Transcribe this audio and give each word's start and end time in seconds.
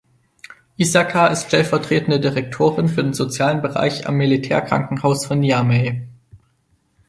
Issaka 0.77 1.27
ist 1.27 1.45
stellvertretende 1.45 2.19
Direktorin 2.19 2.87
für 2.87 3.03
den 3.03 3.13
sozialen 3.13 3.61
Bereich 3.61 4.07
am 4.07 4.15
Militärkrankenhaus 4.17 5.27
von 5.27 5.39
Niamey. 5.41 6.07